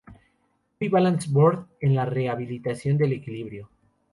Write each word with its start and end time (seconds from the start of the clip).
Wii 0.79 0.89
balance 0.89 1.29
Board 1.29 1.67
en 1.79 1.93
la 1.95 2.05
rehabilitación 2.05 2.97
del 2.97 3.13
equilibrio 3.13 3.69